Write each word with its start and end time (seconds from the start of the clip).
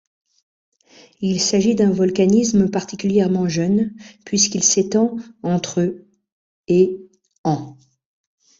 Il 1.19 1.39
s'agit 1.39 1.75
d'un 1.75 1.91
volcanisme 1.91 2.71
particulièrement 2.71 3.47
jeune 3.47 3.93
puisqu'il 4.25 4.63
s'étend 4.63 5.15
entre 5.43 5.93
et 6.67 7.07
ans. 7.43 7.77